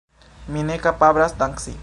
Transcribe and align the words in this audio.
Mi 0.55 0.63
ne 0.69 0.77
kapablas 0.87 1.37
danci. 1.43 1.77